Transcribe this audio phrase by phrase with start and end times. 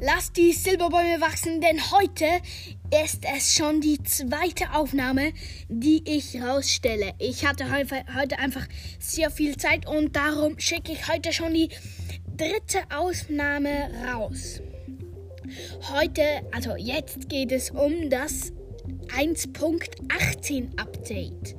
[0.00, 2.24] Lasst die Silberbäume wachsen, denn heute
[3.04, 5.32] ist es schon die zweite Aufnahme,
[5.68, 7.14] die ich rausstelle.
[7.18, 8.64] Ich hatte heute einfach
[9.00, 11.70] sehr viel Zeit und darum schicke ich heute schon die
[12.36, 14.60] dritte Aufnahme raus.
[15.92, 18.52] Heute, also jetzt geht es um das
[19.08, 21.56] 1.18 Update.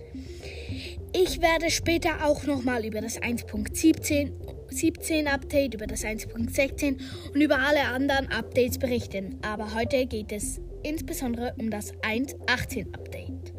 [1.11, 4.32] Ich werde später auch nochmal über das 1.17
[4.70, 6.97] 17 Update, über das 1.16
[7.33, 9.37] und über alle anderen Updates berichten.
[9.41, 13.54] Aber heute geht es insbesondere um das 1.18 Update.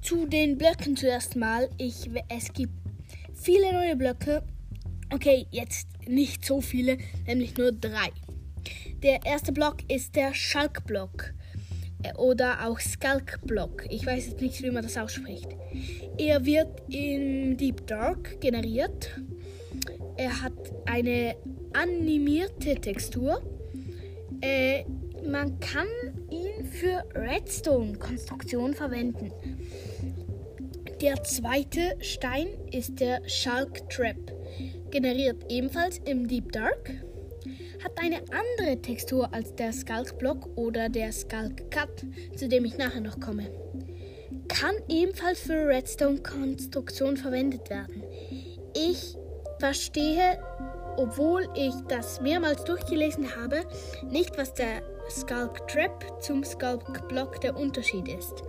[0.00, 1.68] Zu den Blöcken zuerst mal.
[1.76, 2.72] Ich, es gibt
[3.34, 4.42] viele neue Blöcke.
[5.12, 8.10] Okay, jetzt nicht so viele, nämlich nur drei.
[9.02, 11.34] Der erste Block ist der Schalkblock
[12.16, 13.84] oder auch Skulk-Block.
[13.90, 15.48] Ich weiß jetzt nicht, wie man das ausspricht.
[16.16, 19.10] Er wird in Deep Dark generiert.
[20.16, 20.52] Er hat
[20.86, 21.36] eine
[21.72, 23.42] animierte Textur.
[24.40, 24.84] Äh,
[25.26, 25.86] man kann
[26.30, 29.32] ihn für Redstone-Konstruktion verwenden.
[31.00, 34.16] Der zweite Stein ist der Shulk Trap,
[34.90, 36.90] generiert ebenfalls im Deep Dark
[37.82, 42.04] hat eine andere Textur als der Skulk Block oder der Skulk Cut,
[42.36, 43.50] zu dem ich nachher noch komme.
[44.48, 48.02] Kann ebenfalls für Redstone-Konstruktion verwendet werden.
[48.74, 49.16] Ich
[49.58, 50.38] verstehe,
[50.96, 53.64] obwohl ich das mehrmals durchgelesen habe,
[54.10, 58.42] nicht, was der Skulk Trap zum Skulk Block der Unterschied ist.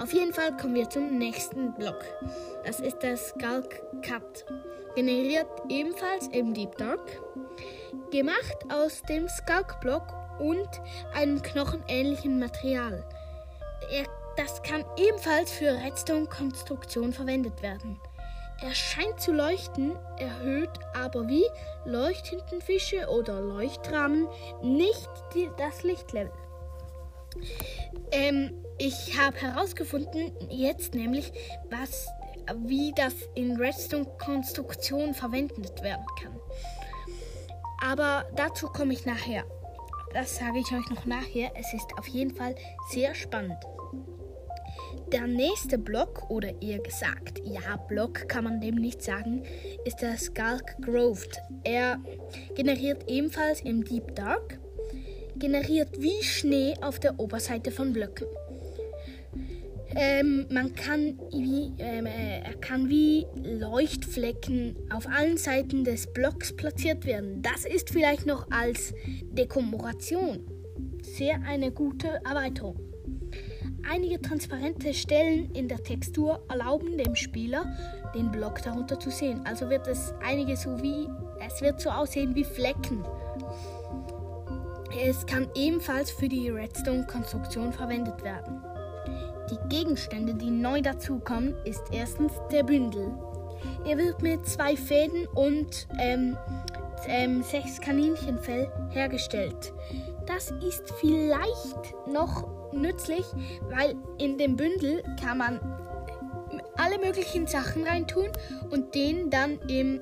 [0.00, 2.04] Auf jeden Fall kommen wir zum nächsten Block.
[2.64, 4.44] Das ist der Skulk Cut.
[4.94, 7.20] Generiert ebenfalls im Deep Dark
[8.10, 10.02] gemacht aus dem Skulk-Block
[10.38, 10.68] und
[11.14, 13.04] einem knochenähnlichen Material.
[13.90, 14.04] Er,
[14.36, 18.00] das kann ebenfalls für Redstone-Konstruktion verwendet werden.
[18.62, 21.44] Er scheint zu leuchten, erhöht aber wie
[21.84, 24.28] Leuchttintenfische oder Leuchtrahmen
[24.62, 26.32] nicht die, das Lichtlevel.
[28.12, 31.32] Ähm, ich habe herausgefunden, jetzt nämlich,
[31.68, 32.06] was,
[32.66, 36.36] wie das in Redstone-Konstruktion verwendet werden kann.
[37.82, 39.44] Aber dazu komme ich nachher.
[40.12, 41.50] Das sage ich euch noch nachher.
[41.58, 42.54] Es ist auf jeden Fall
[42.90, 43.58] sehr spannend.
[45.12, 49.44] Der nächste Block, oder eher gesagt, ja, Block kann man dem nicht sagen,
[49.84, 51.40] ist der Skulk Groved.
[51.62, 51.98] Er
[52.54, 54.58] generiert ebenfalls im Deep Dark,
[55.36, 58.26] generiert wie Schnee auf der Oberseite von Blöcken.
[59.96, 66.54] Ähm, man kann wie, ähm, äh, er kann wie Leuchtflecken auf allen Seiten des Blocks
[66.54, 67.42] platziert werden.
[67.42, 70.40] Das ist vielleicht noch als Dekoration
[71.02, 72.76] sehr eine gute Erweiterung.
[73.88, 77.76] Einige transparente Stellen in der Textur erlauben dem Spieler,
[78.14, 79.42] den Block darunter zu sehen.
[79.44, 81.06] Also wird es einige so wie,
[81.46, 83.04] es wird so aussehen wie Flecken.
[85.06, 88.62] Es kann ebenfalls für die Redstone-Konstruktion verwendet werden.
[89.54, 93.12] Die Gegenstände, die neu dazukommen, ist erstens der Bündel.
[93.86, 96.36] Er wird mit zwei Fäden und ähm,
[97.06, 99.72] ähm, sechs Kaninchenfell hergestellt.
[100.26, 103.24] Das ist vielleicht noch nützlich,
[103.70, 105.60] weil in dem Bündel kann man
[106.76, 108.28] alle möglichen Sachen reintun
[108.70, 110.00] und den dann im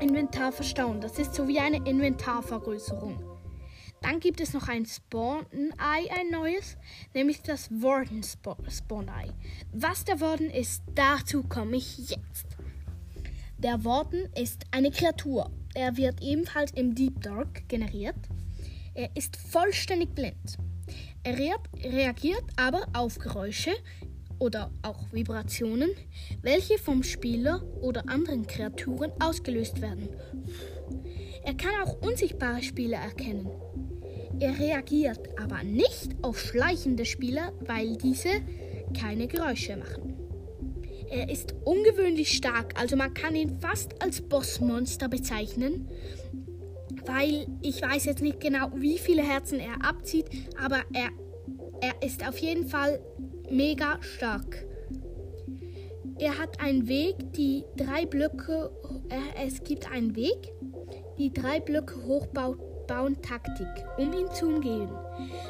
[0.00, 1.02] Inventar verstauen.
[1.02, 3.29] Das ist so wie eine Inventarvergrößerung.
[4.02, 6.76] Dann gibt es noch ein Spawn-Ei, ein neues,
[7.14, 9.30] nämlich das Warden Spawn-Ei.
[9.72, 12.46] Was der Warden ist, dazu komme ich jetzt.
[13.58, 15.50] Der Warden ist eine Kreatur.
[15.74, 18.16] Er wird ebenfalls im Deep Dark generiert.
[18.94, 20.56] Er ist vollständig blind.
[21.22, 23.72] Er reagiert aber auf Geräusche
[24.38, 25.90] oder auch Vibrationen,
[26.40, 30.08] welche vom Spieler oder anderen Kreaturen ausgelöst werden.
[31.42, 33.48] Er kann auch unsichtbare Spieler erkennen.
[34.40, 38.28] Er reagiert aber nicht auf schleichende Spieler, weil diese
[38.98, 40.16] keine Geräusche machen.
[41.10, 45.88] Er ist ungewöhnlich stark, also man kann ihn fast als Bossmonster bezeichnen,
[47.04, 50.26] weil ich weiß jetzt nicht genau, wie viele Herzen er abzieht,
[50.62, 51.10] aber er,
[51.80, 53.00] er ist auf jeden Fall
[53.50, 54.64] mega stark.
[56.18, 58.70] Er hat einen Weg, die drei Blöcke,
[59.08, 60.52] äh, es gibt einen Weg,
[61.20, 62.58] die drei Blöcke hochbaut
[62.90, 63.68] Bauen-Taktik,
[63.98, 64.90] um ihn zu umgehen.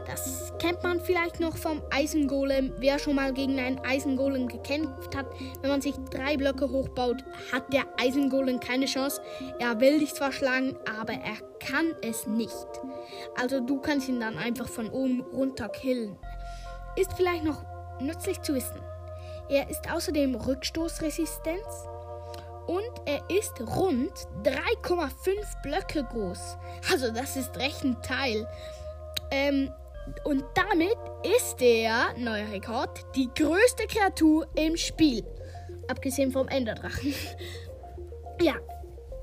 [0.06, 2.75] Das kennt man vielleicht noch vom Eisengolem.
[2.81, 5.26] Wer schon mal gegen einen Eisengolem gekämpft hat,
[5.62, 9.22] wenn man sich drei Blöcke hochbaut, hat der Eisengolem keine Chance.
[9.58, 12.69] Er will dich zwar schlagen, aber er kann es nicht.
[13.40, 16.19] Also du kannst ihn dann einfach von oben runter killen.
[16.96, 17.64] Ist vielleicht noch
[18.02, 18.81] nützlich zu wissen.
[19.49, 21.64] Er ist außerdem rückstoßresistent
[22.70, 24.12] und er ist rund
[24.44, 26.56] 3,5 Blöcke groß.
[26.93, 28.46] Also das ist recht ein Teil.
[29.32, 29.72] Ähm,
[30.22, 30.96] und damit
[31.37, 35.25] ist der, neuer Rekord, die größte Kreatur im Spiel.
[35.88, 37.12] Abgesehen vom Enderdrachen.
[38.40, 38.55] ja,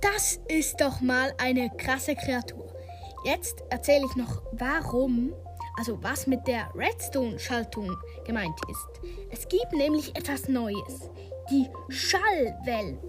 [0.02, 2.68] das ist doch mal eine krasse Kreatur.
[3.24, 5.34] Jetzt erzähle ich noch, warum,
[5.78, 7.96] also was mit der Redstone-Schaltung
[8.26, 9.10] gemeint ist.
[9.32, 11.10] Es gibt nämlich etwas Neues.
[11.50, 13.00] Die Schallwellen.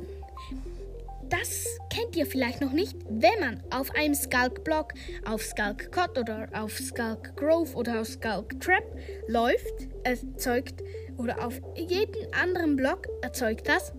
[1.29, 4.94] Das kennt ihr vielleicht noch nicht, wenn man auf einem Skulk-Block,
[5.26, 8.85] auf Skulk Cot oder auf Skulk Grove oder auf Skulk Trap
[9.26, 10.82] läuft, erzeugt
[11.19, 13.93] oder auf jeden anderen Block erzeugt das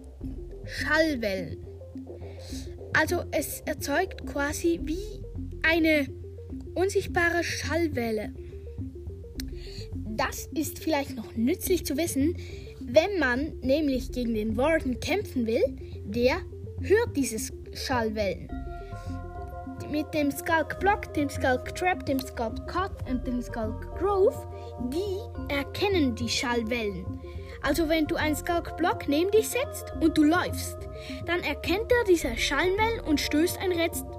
[0.66, 1.66] Schallwellen.
[2.94, 5.22] Also es erzeugt quasi wie
[5.62, 6.08] eine
[6.74, 8.34] unsichtbare Schallwelle.
[9.94, 12.36] Das ist vielleicht noch nützlich zu wissen,
[12.80, 15.64] wenn man nämlich gegen den Warden kämpfen will,
[16.10, 16.42] der
[16.82, 18.50] hört diese Schallwellen.
[19.92, 24.36] Mit dem Skulk Block, dem Skulk Trap, dem Skulk Cut und dem Skulk Grove,
[24.92, 27.06] die erkennen die Schallwellen.
[27.62, 30.78] Also wenn du einen Skulk-Block neben dich setzt und du läufst,
[31.26, 33.72] dann erkennt er diese Schallwellen und stößt ein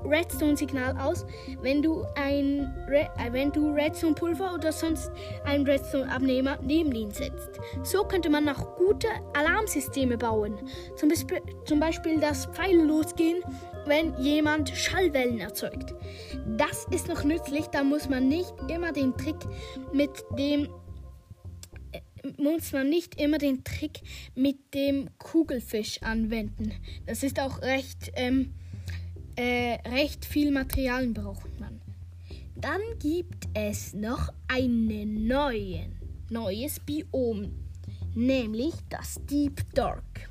[0.04, 1.26] Redstone-Signal aus,
[1.60, 5.10] wenn du ein Re äh, wenn du Redstone-Pulver oder sonst
[5.44, 7.60] einen Redstone-Abnehmer neben ihn setzt.
[7.82, 10.58] So könnte man auch gute Alarmsysteme bauen.
[10.96, 13.42] Zum Beispiel, zum Beispiel das Pfeile losgehen,
[13.86, 15.94] wenn jemand Schallwellen erzeugt.
[16.46, 19.36] Das ist noch nützlich, da muss man nicht immer den Trick
[19.92, 20.68] mit dem
[22.38, 24.00] muss man nicht immer den Trick
[24.34, 26.72] mit dem Kugelfisch anwenden.
[27.06, 28.54] Das ist auch recht, ähm,
[29.36, 31.80] äh, recht viel Materialien braucht man.
[32.56, 34.86] Dann gibt es noch ein
[36.28, 37.50] neues Biom,
[38.14, 40.28] nämlich das Deep Dark.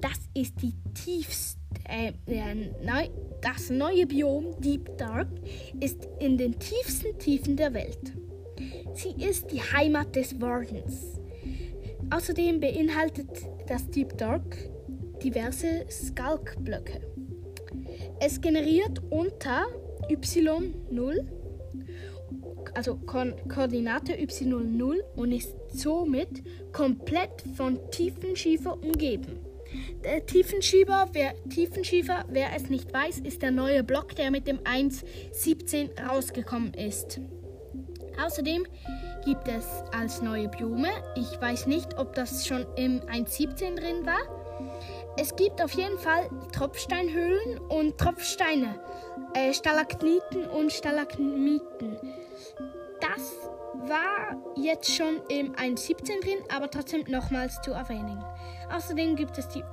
[0.00, 3.10] Das ist die tiefste, äh, äh,
[3.40, 5.28] das neue Biom Deep Dark
[5.80, 8.12] ist in den tiefsten Tiefen der Welt.
[8.98, 11.20] Sie ist die Heimat des Wardens.
[12.10, 13.28] Außerdem beinhaltet
[13.68, 14.56] das Deep Dark
[15.22, 17.00] diverse Skulk-Blöcke.
[18.18, 19.66] Es generiert unter
[20.10, 21.28] Y0,
[22.74, 26.42] also Ko Koordinate Y0 und ist somit
[26.72, 29.38] komplett von Tiefenschiefer umgeben.
[30.02, 34.58] Der Tiefenschieber, wer, Tiefenschiefer, wer es nicht weiß, ist der neue Block, der mit dem
[34.58, 37.20] 1.17 rausgekommen ist.
[38.24, 38.66] Außerdem
[39.24, 44.20] gibt es als neue Blume, ich weiß nicht, ob das schon im 1.17 drin war,
[45.16, 48.80] es gibt auf jeden Fall Tropfsteinhöhlen und Tropfsteine,
[49.34, 51.98] äh, Stalagniten und Stalagmiten.
[53.00, 53.34] Das
[53.88, 58.24] war jetzt schon im 1.17 drin, aber trotzdem nochmals zu erwähnen.
[58.70, 59.64] Außerdem gibt es die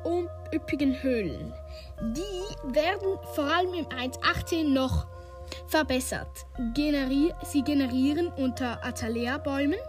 [0.53, 1.53] üppigen Höhlen.
[2.01, 5.05] Die werden vor allem im 1.18 noch
[5.67, 6.45] verbessert.
[6.73, 9.79] Generi sie generieren unter Atalea-Bäumen,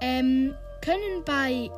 [0.00, 1.70] ähm, können, bei,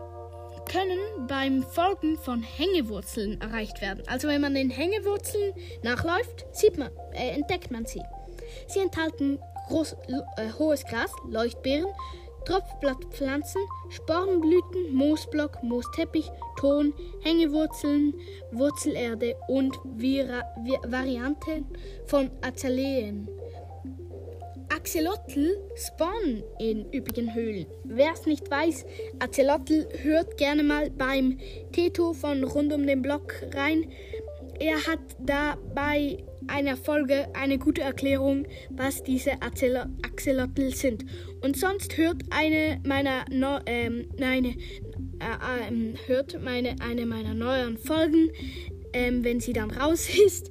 [0.70, 4.02] können beim Folgen von Hängewurzeln erreicht werden.
[4.06, 8.02] Also wenn man den Hängewurzeln nachläuft, sieht man, äh, entdeckt man sie.
[8.67, 9.38] Sie enthalten
[9.69, 9.97] groß,
[10.37, 11.91] äh, hohes Gras, Leuchtbeeren,
[12.44, 18.14] Tropfblattpflanzen, Spornblüten, Moosblock, Moosteppich, Ton, Hängewurzeln,
[18.52, 20.42] Wurzelerde und Vira
[20.87, 21.66] Varianten
[22.06, 23.28] von Azaleen.
[24.68, 27.66] Axolotl spawnen in üppigen Höhlen.
[27.85, 28.87] Wer es nicht weiß,
[29.18, 31.38] Axolotl hört gerne mal beim
[31.73, 33.90] Teto von Rund um den Block rein.
[34.59, 36.18] Er hat dabei
[36.49, 41.04] einer Folge eine gute Erklärung, was diese Axolotl sind.
[41.42, 47.78] Und sonst hört eine meiner no, ähm, meine, äh, äh, hört meine eine meiner neuen
[47.78, 48.30] Folgen,
[48.92, 50.50] ähm, wenn sie dann raus ist.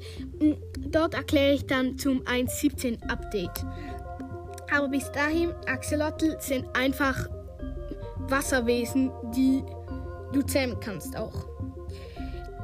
[0.79, 3.65] Dort erkläre ich dann zum 1.17 Update.
[4.71, 7.27] Aber bis dahin, Axolotl sind einfach
[8.29, 9.63] Wasserwesen, die
[10.31, 11.47] du zähmen kannst auch.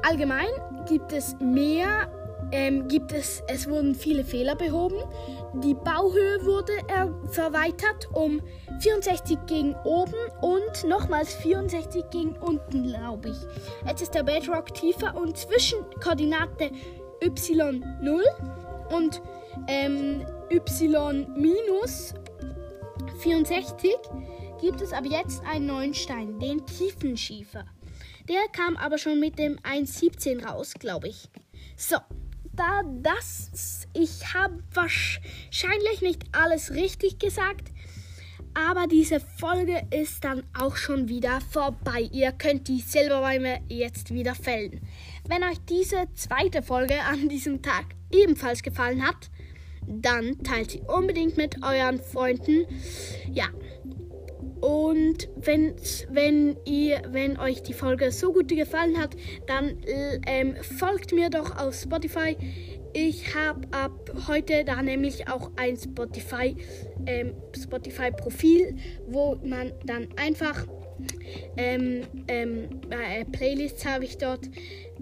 [0.02, 0.46] Allgemein
[0.88, 2.08] gibt es mehr
[2.52, 4.96] ähm, gibt es, es wurden viele Fehler behoben.
[5.62, 6.72] Die Bauhöhe wurde
[7.30, 8.40] verweitert um
[8.80, 13.36] 64 gegen oben und nochmals 64 gegen unten, glaube ich.
[13.86, 16.70] Jetzt ist der Bedrock tiefer und zwischen Koordinate
[17.22, 18.22] y0
[18.94, 19.22] und
[19.68, 22.14] ähm, y minus
[23.20, 23.94] 64
[24.60, 27.64] gibt es aber jetzt einen neuen Stein, den Tiefenschiefer.
[28.28, 31.28] Der kam aber schon mit dem 1.17 raus, glaube ich.
[31.76, 31.96] So,
[32.56, 37.70] da das, ich habe wahrscheinlich nicht alles richtig gesagt,
[38.54, 42.08] aber diese Folge ist dann auch schon wieder vorbei.
[42.10, 44.80] Ihr könnt die Silberbäume jetzt wieder fällen.
[45.28, 49.30] Wenn euch diese zweite Folge an diesem Tag ebenfalls gefallen hat,
[49.86, 52.66] dann teilt sie unbedingt mit euren Freunden.
[53.30, 53.46] Ja.
[54.60, 55.74] Und wenn,
[56.10, 59.76] wenn, ihr, wenn euch die Folge so gut gefallen hat, dann
[60.26, 62.36] ähm, folgt mir doch auf Spotify.
[62.94, 63.92] Ich habe ab
[64.26, 66.56] heute da nämlich auch ein Spotify,
[67.04, 70.66] ähm, Spotify Profil, wo man dann einfach
[71.56, 74.48] ähm, ähm, äh, Playlists habe ich dort.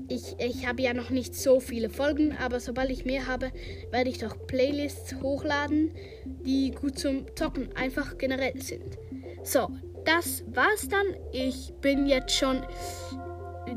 [0.08, 3.52] Ich, ich habe ja noch nicht so viele Folgen, aber sobald ich mehr habe,
[3.90, 5.92] werde ich doch Playlists hochladen,
[6.24, 8.98] die gut zum Zocken einfach generell sind.
[9.44, 9.68] So,
[10.04, 11.06] das war's dann.
[11.32, 12.62] Ich bin jetzt schon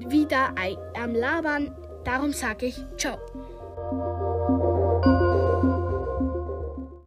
[0.07, 0.55] wieder
[0.99, 1.75] am Labern.
[2.03, 3.17] Darum sage ich Ciao.